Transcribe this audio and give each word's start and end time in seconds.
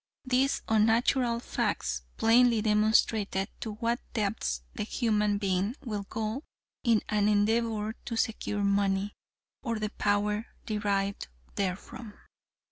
These 0.25 0.63
unnatural 0.67 1.39
facts 1.39 2.01
plainly 2.17 2.63
demonstrated 2.63 3.49
to 3.59 3.73
what 3.73 3.99
depths 4.13 4.63
the 4.73 4.81
human 4.81 5.37
being, 5.37 5.75
will 5.85 6.07
go 6.09 6.43
in 6.83 7.03
an 7.07 7.27
endeavor 7.27 7.93
to 8.05 8.15
secure 8.17 8.63
money, 8.63 9.13
or 9.61 9.77
the 9.77 9.91
power 9.91 10.47
derived 10.65 11.27
therefrom. 11.53 12.15